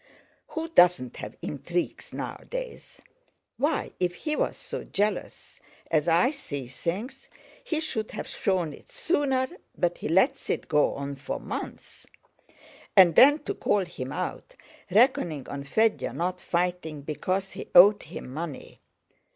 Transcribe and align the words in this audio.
Who 0.57 0.67
doesn't 0.69 1.17
have 1.17 1.37
intrigues 1.43 2.11
nowadays? 2.11 3.03
Why, 3.57 3.91
if 3.99 4.15
he 4.15 4.35
was 4.35 4.57
so 4.57 4.83
jealous, 4.83 5.59
as 5.91 6.07
I 6.07 6.31
see 6.31 6.65
things 6.65 7.29
he 7.63 7.79
should 7.79 8.09
have 8.09 8.25
shown 8.27 8.73
it 8.73 8.91
sooner, 8.91 9.47
but 9.77 9.99
he 9.99 10.09
lets 10.09 10.49
it 10.49 10.67
go 10.67 10.95
on 10.95 11.17
for 11.17 11.39
months. 11.39 12.07
And 12.97 13.13
then 13.13 13.43
to 13.43 13.53
call 13.53 13.85
him 13.85 14.11
out, 14.11 14.55
reckoning 14.89 15.47
on 15.47 15.65
Fédya 15.65 16.15
not 16.15 16.39
fighting 16.41 17.03
because 17.03 17.51
he 17.51 17.69
owed 17.75 18.01
him 18.01 18.33
money! 18.33 18.81